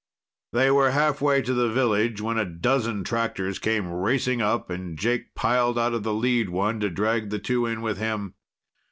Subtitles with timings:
[0.51, 5.35] They were halfway to the village when a dozen tractors came racing up and Jake
[5.35, 8.33] piled out of the lead one to drag the two in with him.